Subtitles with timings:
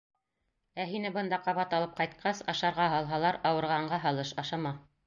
[0.83, 4.79] Ә һине бында ҡабат алып ҡайтҡас, ашарға һалһалар, ауырығанға һалыш, ашама.